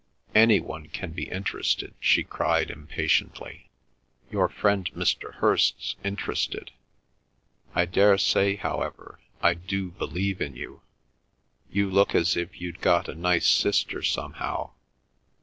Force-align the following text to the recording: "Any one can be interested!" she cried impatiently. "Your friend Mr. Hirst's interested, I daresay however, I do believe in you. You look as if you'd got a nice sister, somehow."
"Any 0.33 0.59
one 0.59 0.87
can 0.87 1.11
be 1.11 1.29
interested!" 1.29 1.93
she 1.99 2.23
cried 2.23 2.71
impatiently. 2.71 3.69
"Your 4.31 4.49
friend 4.49 4.89
Mr. 4.95 5.35
Hirst's 5.35 5.95
interested, 6.03 6.71
I 7.75 7.85
daresay 7.85 8.55
however, 8.55 9.19
I 9.43 9.53
do 9.53 9.91
believe 9.91 10.41
in 10.41 10.55
you. 10.55 10.81
You 11.69 11.87
look 11.87 12.15
as 12.15 12.35
if 12.35 12.59
you'd 12.59 12.81
got 12.81 13.09
a 13.09 13.13
nice 13.13 13.47
sister, 13.47 14.01
somehow." 14.01 14.71